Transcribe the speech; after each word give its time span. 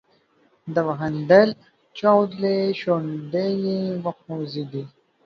ده 0.73 0.81
وخندل، 0.87 1.49
چاودلې 1.97 2.57
شونډې 2.79 3.47
یې 3.65 3.79
وخوځېدې. 4.03 4.83